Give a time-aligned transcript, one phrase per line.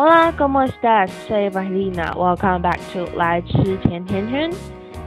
[0.00, 1.10] Hola, ¿cómo estás?
[1.26, 2.12] Soy Valentina.
[2.14, 4.48] Welcome back to 来吃甜甜圈。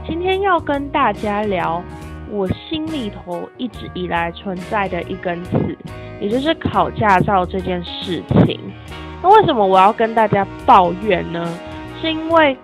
[0.06, 1.82] 今天要跟大家聊
[2.30, 5.78] 我心里头一直以来存在的一根刺，
[6.20, 8.60] 也就是考驾照这件事情。
[9.22, 11.42] 那为什么我要跟大家抱怨呢？
[12.02, 12.54] 是因为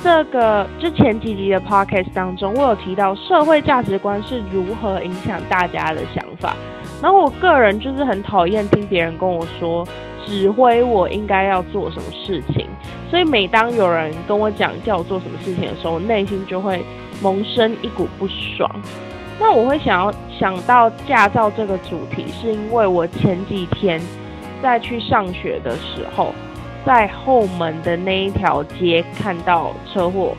[0.00, 6.54] 这个之前几集的 podcast 当中，我有提到社会价值观是如何影响大家的想法。
[7.02, 9.84] 然后我个人就是很讨厌听别人跟我说。
[10.26, 12.66] 指挥我应该要做什么事情，
[13.10, 16.82] 所以每当有人跟我讲叫我做什么事情的时候，我内心就会
[17.20, 18.70] 萌生一股不爽。
[19.38, 24.00] 那我会想要想到驾照这个主题，是因为我前几天
[24.62, 26.32] 在去上学的时候，
[26.86, 30.34] 在后门的那一条街看到车祸，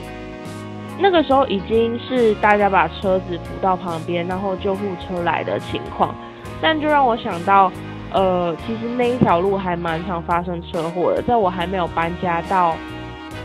[1.00, 6.16] 那个时候已经是大家把车子扶到旁边，然后救护车来的情况，
[6.62, 7.72] 但就让我想到。
[8.12, 11.22] 呃，其实那一条路还蛮常发生车祸的。
[11.22, 12.76] 在我还没有搬家到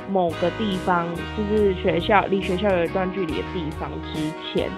[0.09, 4.21] 某个地方，就是学校离学校有一段距离的地方之
[4.53, 4.69] 前，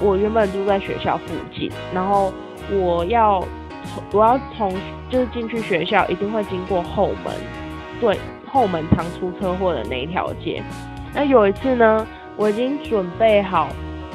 [0.00, 2.32] 我原本住在学校附近，然后
[2.70, 3.42] 我要
[4.12, 4.72] 我要从
[5.10, 7.34] 就是进去学校，一定会经过后门，
[8.00, 8.18] 对，
[8.52, 10.62] 后门常出车祸的那一条街。
[11.14, 12.06] 那有一次呢，
[12.36, 13.68] 我已经准备好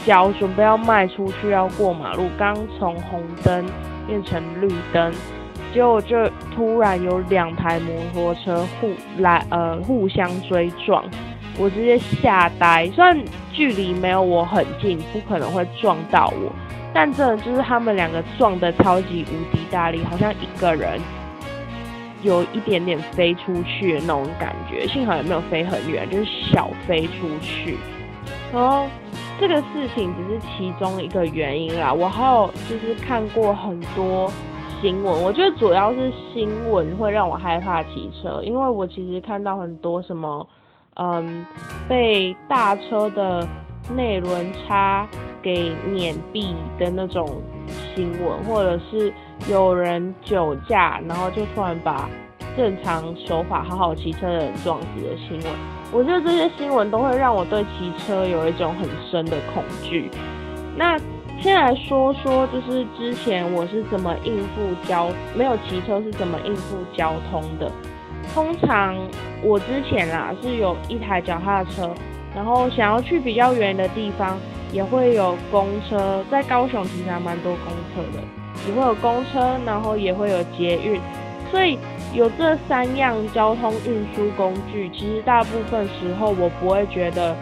[0.06, 3.66] 脚，准备要迈出去要过马路，刚从红灯。
[4.08, 5.12] 变成绿灯，
[5.74, 11.04] 结果就突然有两台摩托车互来呃互相追撞，
[11.58, 12.90] 我直接吓呆。
[12.94, 13.18] 虽然
[13.52, 16.52] 距离没有我很近，不可能会撞到我，
[16.94, 21.00] 但真的就是他们两个撞的超级无敌大力，好像一个人
[22.22, 24.88] 有一点点飞出去的那种感觉。
[24.88, 27.78] 幸好也没有飞很远，就是小飞出去。
[28.54, 28.88] 然后。
[29.42, 34.32] 这个事情只是其中一个原因啦，我还有就是看过很多
[34.80, 40.48] 新闻，我觉得主要是新闻会让我害怕骑车，因为我其实看到很多什么，
[40.94, 41.44] 嗯，
[41.90, 43.48] 被大车的
[43.96, 45.08] 内轮差
[45.42, 47.28] 给碾毙的那种
[47.96, 49.12] 新闻，或者是
[49.50, 52.08] 有人酒驾，然后就突然把
[52.56, 55.54] 正常手法好好骑车的人撞死的新闻。
[55.92, 60.10] 我觉得这些新闻都会让我对骑车有一种很深的恐惧。
[60.76, 60.98] 那
[61.42, 67.72] 先来说说，就是之前我是怎么应付交没有骑车是怎么应付交通的。
[68.34, 68.96] 通常
[69.44, 71.90] 我之前啦是有一台脚踏车，
[72.36, 74.38] 然后想要去比较远的地方，
[74.72, 76.24] 也会有公车。
[76.30, 78.24] 在高雄其实还蛮多公车的，
[78.68, 81.02] 也会有公车，然后也会有捷运。
[81.52, 81.78] 所以
[82.14, 87.36] 有这三样交通运输工具，其实大部分时候我不会觉得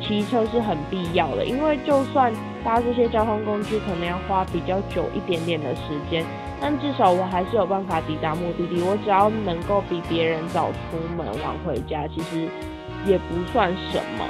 [0.00, 2.32] 骑骑车是很必要的，因为就算
[2.64, 6.24] 搭这些交通工具可能要花比较久一点点的时间，
[6.60, 8.82] 但至少我还是有办法抵达目的地。
[8.82, 12.48] 我只要能够比别人早出门晚回家，其实
[13.06, 14.24] 也不算什么。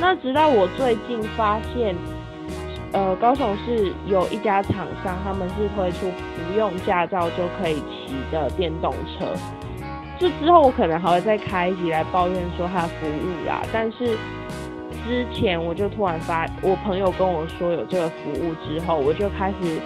[0.00, 1.96] 那直到我最近发现。
[2.92, 9.26] 呃，高雄市有一家厂商，他们是推出不用驾照就可以骑的电动车。
[10.18, 13.62] 就之后我可能还会再开一集来抱怨说它的服务啦。
[13.72, 14.16] 但是
[15.06, 19.80] 之前我就突然发，我朋友跟我说有这个服务之后，我就开始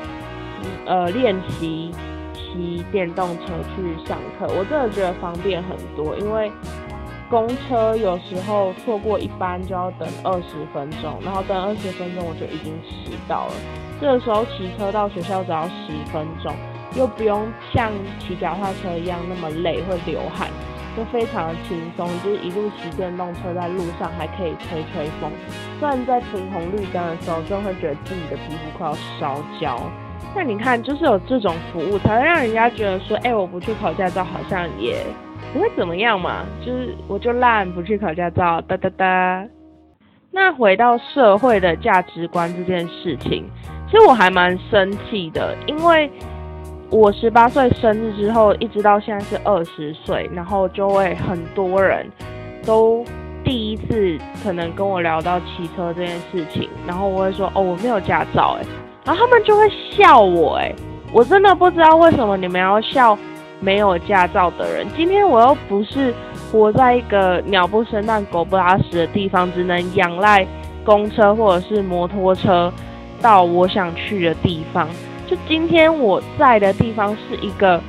[0.85, 1.93] 呃练习
[2.35, 4.47] 骑电动车去上课。
[4.49, 6.51] 我真的觉得方便很多，因为。
[7.29, 13.53] 公车有时候错过一班就要等二十分钟，然后等二十分钟我就已经迟到了。
[14.01, 16.55] 这个时候骑车到学校只要十分钟，
[16.95, 20.49] 又不用像骑脚踏车一样那么累会流汗，
[20.97, 22.07] 就非常的轻松。
[22.23, 25.31] 就是一路骑电动车在路上还可以吹吹风，
[25.81, 29.81] 虽然在停红绿灯的时候就会觉得自己的皮肤快要烧焦。
[30.35, 35.05] 那你看，就是有这种服务，才会让人家觉得说，哎，我不去考驾照好像也。
[35.53, 39.47] 不会怎么样嘛，就是我就烂不去考驾照，哒哒哒。
[40.31, 43.45] 那回到社会的价值观这件事情，
[43.87, 46.11] 其实我还蛮生气的，因为
[46.91, 52.07] 我十八岁生日之后，一直到现在是二十岁，然后就会很多人
[52.67, 53.03] 都
[53.43, 58.67] 第一次可能跟我聊到骑车这件事情，然后我会说哦我没有驾照哎，
[59.07, 60.75] 然后他们就会笑我哎，
[61.13, 63.17] 我真的不知道为什么你们要笑。
[63.67, 66.15] 没有驾照的人，今天我又不是
[66.53, 70.47] 活在一个鸟不生蛋、狗不拉屎的地方，只能仰赖
[70.85, 72.73] 公车或者是摩托车
[73.21, 74.89] 到我想去的地方。
[75.27, 77.81] 就今天我在的地方是一个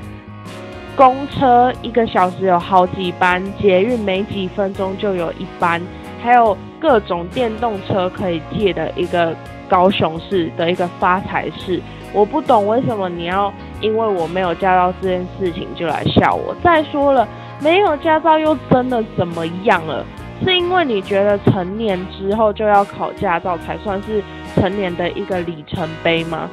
[0.95, 5.79] 公车，一个小时有好几班；捷运没几分钟就有一班，
[6.23, 9.35] 还有各种电动车可以借的一个
[9.69, 11.79] 高雄市的一个发财市。
[12.13, 16.55] 我不懂为什么你要因为我没有驾照这件事情就来笑我。
[16.63, 17.27] 再说了，
[17.61, 20.05] 没有驾照又真的怎么样了？
[20.43, 24.23] 是因为你觉得成年之后就要考驾照才算是
[24.55, 26.49] 成年的一个里程碑吗？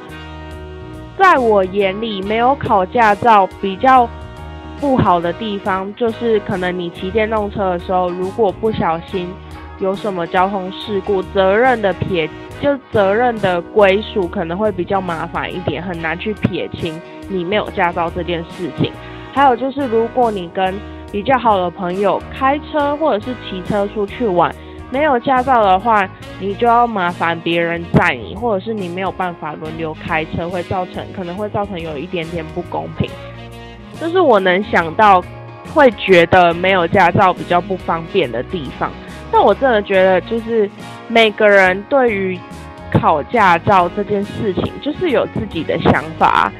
[1.17, 4.09] 在我眼里，没有考驾照比较
[4.81, 9.29] 不好的地方，就是可能你骑电动车的时候，如果不小心
[9.79, 12.27] 有什么交通事故，责任的撇
[12.59, 18.91] 就责任的归属可能会比较麻烦一点，很难去撇清你没有驾照这件事情。
[19.33, 20.73] 还有就是，如果你跟
[21.11, 24.53] 比较好的朋友开车或者是骑车出去玩，
[24.91, 26.07] 没有驾照的话，
[26.39, 33.09] 你就要麻烦别人载你，或者是你没有办法轮流开车，会造成可能会造成有一点点不公平。
[33.99, 35.23] 这是我能想到
[35.73, 38.91] 会觉得没有驾照比较不方便的地方。
[39.31, 40.69] 但我真的觉得，就是
[41.07, 42.39] 每个人对于
[42.91, 46.51] 考驾照这件事情，就是有自己的想法。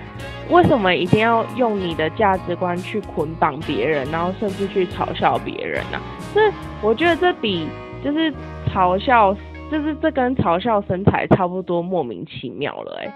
[0.49, 5.99] 为什么一定要用你的价值观去捆绑别人，然后甚至去嘲笑别人呢？
[6.33, 6.51] 这
[6.81, 7.67] 我觉得这比
[8.03, 8.31] 就是
[8.71, 9.35] 嘲笑，
[9.71, 13.11] 就是这跟嘲笑身材差不多，莫名其妙了哎。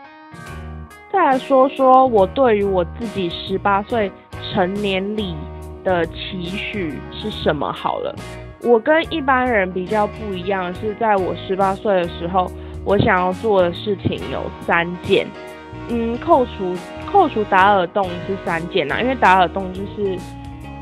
[1.11, 4.11] 再来说说我对于我自己十八岁
[4.51, 5.35] 成年礼
[5.83, 8.15] 的期许是什么好了。
[8.63, 12.51] 我跟一般人比较不一样，是在我十八岁的时候，
[12.83, 15.27] 我想要做的事情有三件。
[15.91, 16.75] 嗯，扣除
[17.11, 20.17] 扣除打耳洞是三件呐，因为打耳洞就是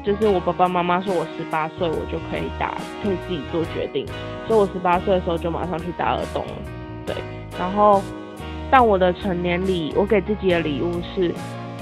[0.04, 4.06] 就是我爸爸妈妈说我十八岁我就可以打，可以自己做决定，
[4.48, 6.54] 所以我十八岁的时候就马上去打耳洞了。
[7.06, 7.16] 对，
[7.58, 8.02] 然后
[8.70, 11.34] 但我的成年礼，我给自己的礼物是，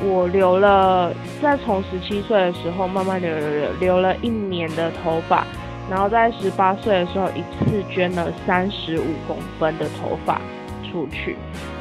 [0.03, 1.11] 我留了
[1.41, 5.45] 在从十七岁的时候慢慢留留留留了一年的头发，
[5.89, 10.39] 然后在十八岁的时候一次捐了三十五公分的头发
[10.83, 11.35] 出去。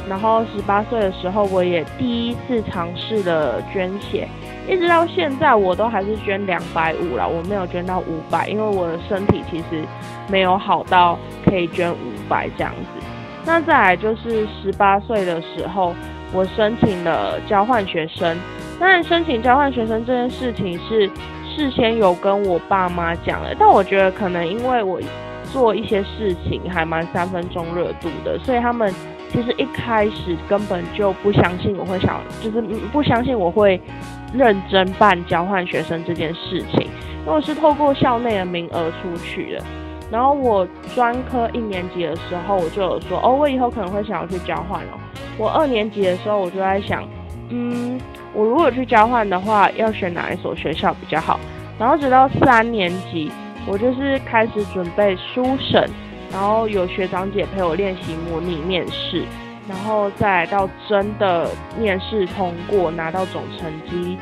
[0.09, 4.29] 然后十八岁的时候，我也第一次尝试了捐血，
[4.69, 9.83] 一直到现在我都还是捐两百五了，我没有捐到五百，因为我的身体其实
[10.29, 11.97] 没有好到可以捐五
[12.29, 13.07] 百这样子。
[13.47, 15.95] 那再来就是十八岁的时候，
[16.35, 18.37] 我申请了交换学生。
[18.79, 21.09] 当然，申请交换学生这件事情是
[21.47, 25.01] 事先有跟我爸妈讲的，但我觉得可能因为我
[25.51, 28.93] 做一些事情还蛮三分钟热度的，所以他们。
[29.35, 33.81] 其实一开始根本就不相信我会想，就是不相信我会
[34.33, 36.83] 认真办交换学生这件事情。
[36.83, 39.65] 因为我是透过校内的名额出去的，
[40.09, 40.65] 然后我
[40.95, 44.95] 专科一年级的时候我就有说，哦，我以后可能会想要去交换哦。
[45.37, 47.03] 我二年级的时候我就在想，
[47.49, 48.01] 嗯，
[48.33, 51.41] 我如果去交换的话，要选哪一所学校比较好？
[51.77, 53.33] 然后直到三年级，
[53.67, 55.91] 我就是开始准备书审。
[56.35, 59.23] 然后有学长姐陪我练习模拟面试，
[59.69, 61.49] 然后再到真的
[61.79, 64.19] 面试通过拿到总成绩，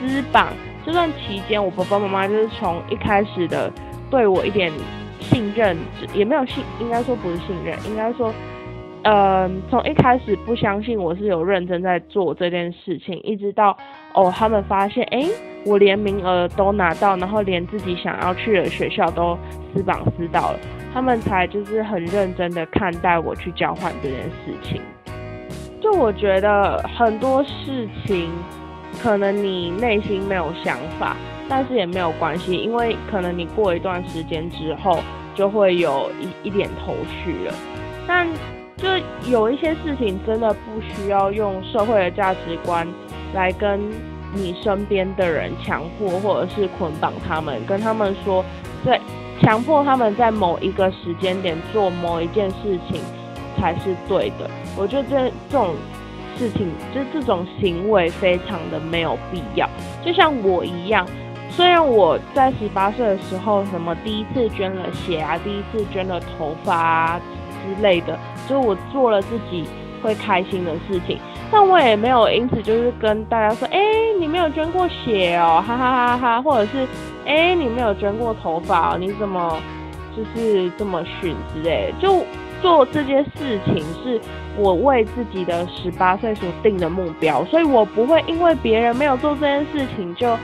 [0.00, 0.48] 私榜
[0.84, 3.72] 这段期间，我爸爸妈妈就是从一开始的
[4.10, 4.72] 对我一点
[5.20, 5.76] 信任
[6.12, 8.34] 也没有信，应该说不是信任，应该说，
[9.04, 13.78] 呃，从一开始不相信我是有认真在做这件事情，一直到
[14.12, 15.24] 哦他们发现，哎，
[15.64, 19.38] 我连名额都拿到，然后连自己想要去的学校都
[19.72, 20.58] 私榜私到了。
[20.92, 24.80] 他们才就是很认真的看待我去交换这件事情。
[25.80, 28.30] 就我觉得很多事情，
[29.02, 31.16] 可能你内心没有想法，
[31.48, 35.00] 但是也没有关系，因为可能你过一段时间之后，
[35.34, 37.54] 就会有一一点头绪了。
[38.06, 38.26] 但
[38.76, 38.88] 就
[39.28, 42.86] 有一些事情真的不需要用社会的价值观
[43.34, 43.80] 来跟
[44.34, 48.44] 你身边的人强迫，或者是捆绑他们，跟他们说
[48.84, 49.00] 在。
[49.42, 53.00] 强迫他们在某一个时间点做某一件事情
[53.58, 54.48] 才是对的。
[54.76, 55.74] 我觉得这这种
[56.38, 59.68] 事情，就是这种行为非常的没有必要。
[60.04, 61.04] 就像我一样，
[61.50, 67.20] 虽然我在十八岁的时候，什么第一次捐了血啊，第一次捐了头发啊
[67.66, 68.16] 之类的，
[68.48, 69.64] 就我做了自己
[70.00, 71.18] 会开心的事情。
[71.56, 73.78] 但我也没有因此就是跟大家说，哎，
[74.18, 76.84] 你没有捐过血哦， 哈哈哈哈，或者是，
[77.24, 79.56] 哎，你没有捐过头发，你怎么
[80.16, 81.94] 就是这么逊之类？
[82.00, 82.24] 就
[82.60, 84.20] 做这件事情是
[84.58, 90.36] 我为自己的十八岁所定的目标，所以我不会因为别人没有做这件事情就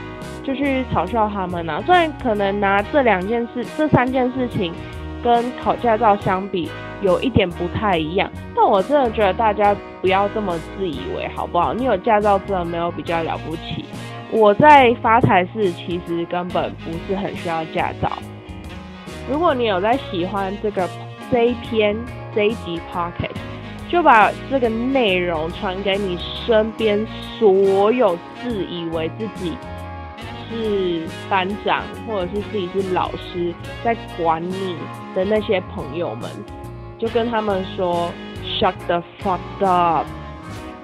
[0.45, 1.83] 就去嘲笑他们啊。
[1.85, 4.73] 虽然可能拿这两件事、这三件事情
[5.21, 6.69] 跟考驾照相比。
[7.01, 11.73] 有一点不太一样，但我真的觉得大家不要这么自以为，好不好？
[11.73, 13.85] 你有驾照真的没有比较了不起。
[14.31, 18.11] 我在发财市其实根本不是很需要驾照。
[19.29, 20.87] 如果你有在喜欢这个
[21.31, 21.97] 这一篇
[22.33, 23.31] 这一集 pocket，
[23.89, 27.05] 就把这个内容传给你身边
[27.37, 29.53] 所有自以为自己
[30.49, 33.53] 是班长或者是自己是老师
[33.83, 34.77] 在管你
[35.13, 36.29] 的那些朋友们，
[37.01, 38.11] 就跟他们说
[38.43, 40.05] ，shut the fuck up。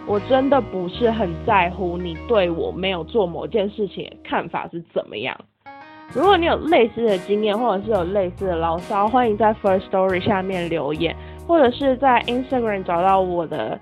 [0.08, 5.38] 我真的不是很在乎你对我没有做某件事情的看法是怎么样。
[6.12, 13.80] 如果你有类似的经验，或者是有类似的牢骚，欢迎在 First Story 下面留言，或者是在 Instagram 找到我的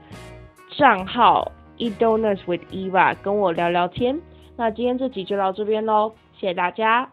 [0.78, 4.20] 账号 e d o n u t s with Eva 跟我聊聊天。
[4.58, 7.08] 那今天这集就到这边喽，谢谢大家。